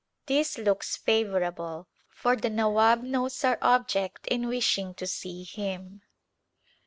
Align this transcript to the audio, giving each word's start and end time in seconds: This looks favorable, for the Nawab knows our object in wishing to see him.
This 0.25 0.57
looks 0.57 0.97
favorable, 0.97 1.87
for 2.09 2.35
the 2.35 2.49
Nawab 2.49 3.03
knows 3.03 3.43
our 3.43 3.59
object 3.61 4.25
in 4.29 4.47
wishing 4.47 4.95
to 4.95 5.05
see 5.05 5.43
him. 5.43 6.01